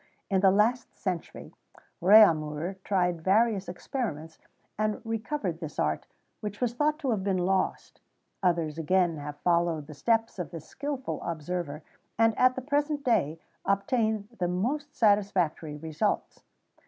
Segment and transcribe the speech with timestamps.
[0.01, 1.53] [XVII 30] In the last century,
[2.01, 4.39] Réaumur tried various experiments,
[4.75, 6.07] and recovered this art,
[6.39, 8.01] which was thought to have been lost;
[8.41, 11.83] others again have followed the steps of this skilful observer,
[12.17, 16.41] and, at the present day, obtain the most satisfactory results.